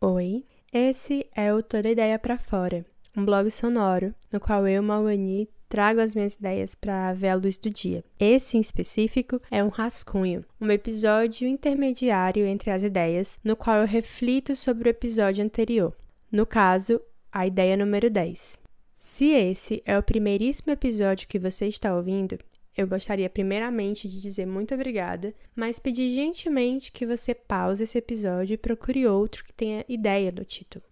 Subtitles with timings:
[0.00, 5.48] Oi, esse é o Toda Ideia para Fora, um blog sonoro no qual eu, Mauani,
[5.68, 8.04] trago as minhas ideias para ver a luz do dia.
[8.16, 13.88] Esse em específico é um rascunho, um episódio intermediário entre as ideias, no qual eu
[13.88, 15.92] reflito sobre o episódio anterior.
[16.30, 17.00] No caso,
[17.32, 18.56] a ideia número 10.
[18.94, 22.38] Se esse é o primeiríssimo episódio que você está ouvindo,
[22.78, 28.54] eu gostaria primeiramente de dizer muito obrigada, mas pedir gentilmente que você pause esse episódio
[28.54, 30.84] e procure outro que tenha ideia do título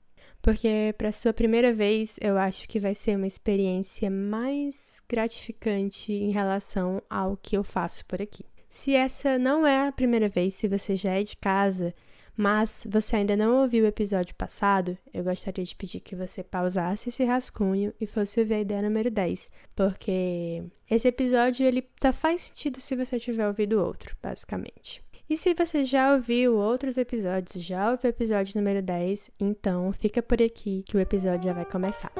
[0.46, 6.30] porque para sua primeira vez eu acho que vai ser uma experiência mais gratificante em
[6.30, 8.44] relação ao que eu faço por aqui.
[8.68, 11.92] Se essa não é a primeira vez, se você já é de casa,
[12.36, 17.08] mas você ainda não ouviu o episódio passado, eu gostaria de pedir que você pausasse
[17.08, 22.42] esse rascunho e fosse ouvir a ideia número 10, porque esse episódio ele só faz
[22.42, 25.02] sentido se você tiver ouvido outro, basicamente.
[25.28, 30.22] E se você já ouviu outros episódios, já ouviu o episódio número 10, então fica
[30.22, 32.12] por aqui que o episódio já vai começar.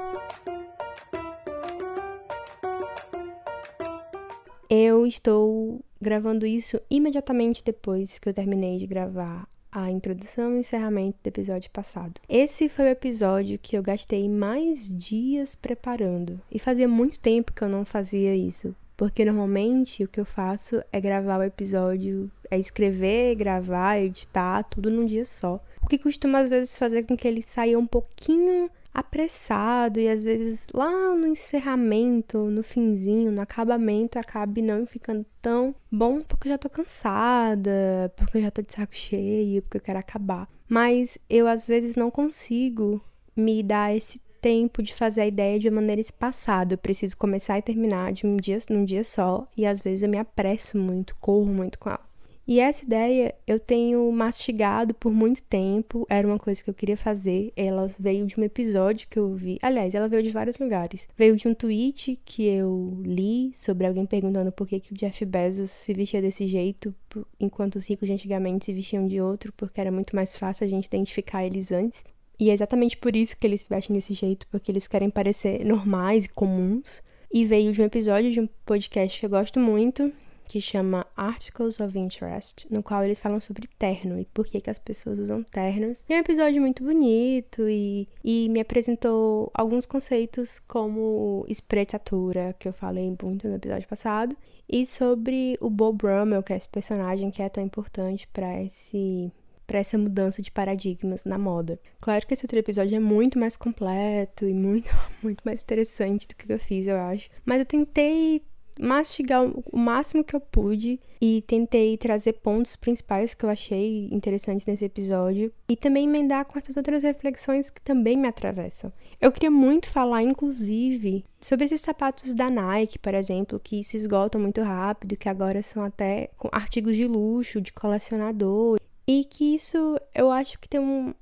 [4.69, 9.47] Eu estou gravando isso imediatamente depois que eu terminei de gravar
[9.77, 12.19] a introdução e encerramento do episódio passado.
[12.27, 17.61] Esse foi o episódio que eu gastei mais dias preparando e fazia muito tempo que
[17.61, 22.59] eu não fazia isso, porque normalmente o que eu faço é gravar o episódio, é
[22.59, 25.63] escrever, gravar, editar, tudo num dia só.
[25.83, 30.25] O que costuma às vezes fazer com que ele saia um pouquinho apressado e às
[30.25, 36.53] vezes lá no encerramento, no finzinho, no acabamento, acabe não ficando tão bom porque eu
[36.53, 40.49] já tô cansada, porque eu já tô de saco cheio, porque eu quero acabar.
[40.67, 43.01] Mas eu às vezes não consigo
[43.37, 46.75] me dar esse tempo de fazer a ideia de uma maneira espaçada.
[46.75, 50.09] Eu preciso começar e terminar de um dia num dia só, e às vezes eu
[50.09, 52.06] me apresso muito, corro muito com ela.
[52.49, 56.97] E essa ideia eu tenho mastigado por muito tempo, era uma coisa que eu queria
[56.97, 57.53] fazer.
[57.57, 59.59] Ela veio de um episódio que eu vi.
[59.61, 61.09] Aliás, ela veio de vários lugares.
[61.17, 65.25] Veio de um tweet que eu li sobre alguém perguntando por que, que o Jeff
[65.25, 66.95] Bezos se vestia desse jeito,
[67.41, 70.69] enquanto os ricos de antigamente se vestiam de outro, porque era muito mais fácil a
[70.69, 72.05] gente identificar eles antes.
[72.39, 75.65] E é exatamente por isso que eles se vestem desse jeito, porque eles querem parecer
[75.65, 77.03] normais e comuns.
[77.33, 80.13] E veio de um episódio de um podcast que eu gosto muito,
[80.47, 84.71] que chama Articles of Interest, no qual eles falam sobre terno e por que, que
[84.71, 86.05] as pessoas usam ternos.
[86.09, 92.69] E é um episódio muito bonito e, e me apresentou alguns conceitos como espreitatura, que
[92.69, 94.37] eu falei muito no episódio passado,
[94.69, 99.33] e sobre o Bob Brummel, que é esse personagem que é tão importante para esse
[99.67, 101.79] para essa mudança de paradigmas na moda.
[102.01, 104.91] Claro que esse outro episódio é muito mais completo e muito,
[105.21, 107.29] muito mais interessante do que eu fiz, eu acho.
[107.45, 108.45] Mas eu tentei
[108.81, 114.67] mastigar o máximo que eu pude e tentei trazer pontos principais que eu achei interessantes
[114.67, 118.93] nesse episódio e também emendar com essas outras reflexões que também me atravessam.
[119.21, 124.41] Eu queria muito falar, inclusive, sobre esses sapatos da Nike, por exemplo, que se esgotam
[124.41, 128.79] muito rápido, que agora são até artigos de luxo, de colecionador.
[129.07, 131.15] E que isso eu acho que tem um,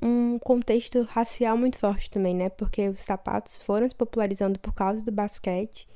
[0.00, 2.50] um contexto racial muito forte também, né?
[2.50, 5.88] Porque os sapatos foram se popularizando por causa do basquete,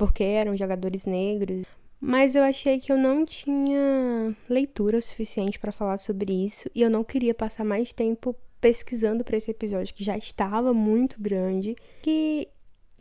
[0.00, 1.62] porque eram jogadores negros.
[2.00, 6.88] Mas eu achei que eu não tinha leitura suficiente para falar sobre isso e eu
[6.88, 12.48] não queria passar mais tempo pesquisando para esse episódio que já estava muito grande, que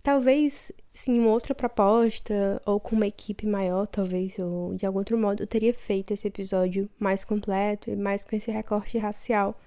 [0.03, 5.17] talvez sim uma outra proposta ou com uma equipe maior, talvez ou de algum outro
[5.17, 9.57] modo, eu teria feito esse episódio mais completo e mais com esse recorte racial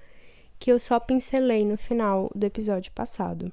[0.58, 3.50] que eu só pincelei no final do episódio passado.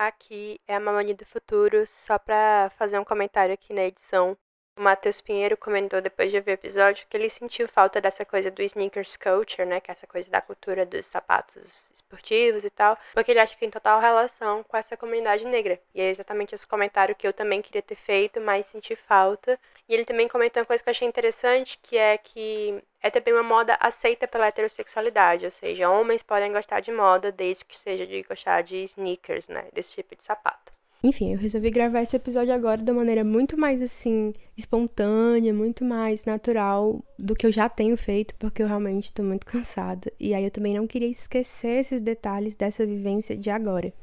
[0.00, 4.34] Aqui é a Mamani do Futuro, só para fazer um comentário aqui na edição
[4.80, 8.50] o Matheus Pinheiro comentou depois de ver o episódio que ele sentiu falta dessa coisa
[8.50, 9.78] do sneakers culture, né?
[9.78, 13.60] Que é essa coisa da cultura dos sapatos esportivos e tal, porque ele acha que
[13.60, 15.78] tem total relação com essa comunidade negra.
[15.94, 19.60] E é exatamente esse comentário que eu também queria ter feito, mas senti falta.
[19.86, 23.34] E ele também comentou uma coisa que eu achei interessante, que é que é também
[23.34, 28.06] uma moda aceita pela heterossexualidade, ou seja, homens podem gostar de moda desde que seja
[28.06, 29.68] de gostar de sneakers, né?
[29.74, 30.69] Desse tipo de sapato.
[31.02, 35.82] Enfim, eu resolvi gravar esse episódio agora de uma maneira muito mais assim, espontânea, muito
[35.82, 40.12] mais natural do que eu já tenho feito, porque eu realmente estou muito cansada.
[40.20, 43.94] E aí eu também não queria esquecer esses detalhes dessa vivência de agora.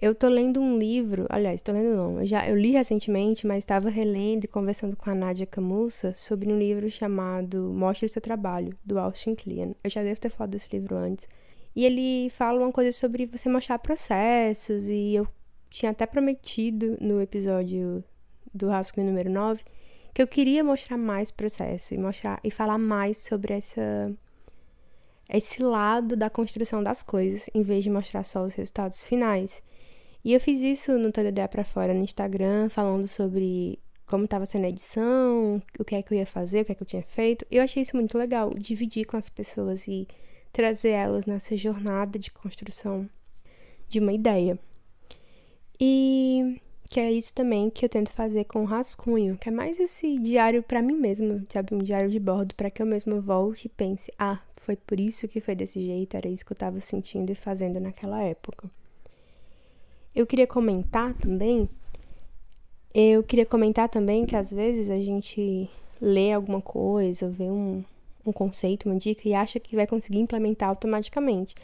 [0.00, 3.58] Eu tô lendo um livro, aliás, tô lendo não, eu já eu li recentemente, mas
[3.58, 8.20] estava relendo e conversando com a Nádia Camussa sobre um livro chamado Mostre o seu
[8.22, 9.72] trabalho, do Austin Kleon.
[9.84, 11.28] Eu já devo ter falado desse livro antes.
[11.74, 15.26] E ele fala uma coisa sobre você mostrar processos e eu
[15.76, 18.02] tinha até prometido no episódio
[18.54, 19.62] do rascunho número 9
[20.14, 24.10] que eu queria mostrar mais processo e mostrar e falar mais sobre essa
[25.28, 29.62] esse lado da construção das coisas, em vez de mostrar só os resultados finais.
[30.24, 34.64] E eu fiz isso no Ideia para Fora no Instagram, falando sobre como estava sendo
[34.64, 37.02] a edição, o que é que eu ia fazer, o que é que eu tinha
[37.02, 37.44] feito.
[37.50, 40.08] Eu achei isso muito legal, dividir com as pessoas e
[40.52, 43.10] trazer elas nessa jornada de construção
[43.88, 44.58] de uma ideia.
[45.80, 49.78] E que é isso também que eu tento fazer com o rascunho, que é mais
[49.78, 53.66] esse diário para mim mesma, sabe, um diário de bordo para que eu mesma volte
[53.66, 56.80] e pense: "Ah, foi por isso que foi desse jeito, era isso que eu estava
[56.80, 58.70] sentindo e fazendo naquela época".
[60.14, 61.68] Eu queria comentar também
[62.94, 65.68] eu queria comentar também que às vezes a gente
[66.00, 67.84] lê alguma coisa, vê um,
[68.24, 71.54] um conceito, uma dica e acha que vai conseguir implementar automaticamente.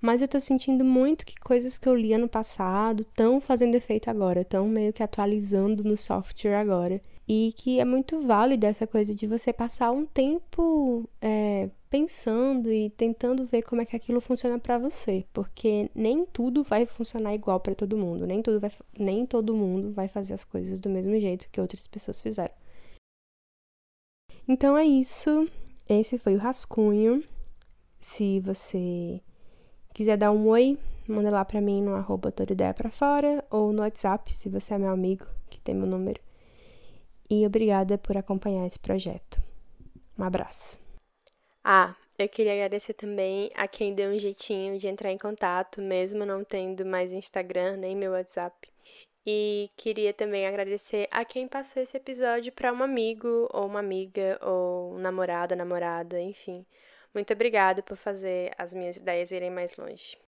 [0.00, 4.10] Mas eu tô sentindo muito que coisas que eu li ano passado estão fazendo efeito
[4.10, 7.00] agora, estão meio que atualizando no software agora.
[7.28, 12.90] E que é muito válido essa coisa de você passar um tempo é, pensando e
[12.90, 17.58] tentando ver como é que aquilo funciona para você, porque nem tudo vai funcionar igual
[17.58, 21.18] para todo mundo, nem, tudo vai, nem todo mundo vai fazer as coisas do mesmo
[21.18, 22.54] jeito que outras pessoas fizeram.
[24.48, 25.48] Então é isso.
[25.88, 27.24] Esse foi o rascunho.
[28.00, 29.20] Se você
[29.96, 30.78] quiser dar um oi,
[31.08, 34.74] manda lá pra mim no arroba toda ideia pra fora ou no WhatsApp, se você
[34.74, 36.20] é meu amigo, que tem meu número.
[37.30, 39.40] E obrigada por acompanhar esse projeto.
[40.18, 40.78] Um abraço.
[41.64, 46.26] Ah, eu queria agradecer também a quem deu um jeitinho de entrar em contato, mesmo
[46.26, 48.68] não tendo mais Instagram nem meu WhatsApp.
[49.26, 54.38] E queria também agradecer a quem passou esse episódio para um amigo, ou uma amiga,
[54.42, 56.66] ou um namorado, namorada, enfim.
[57.16, 60.18] Muito obrigado por fazer as minhas ideias irem mais longe.